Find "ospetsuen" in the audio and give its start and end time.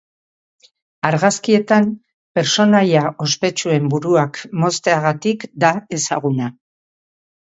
3.27-3.91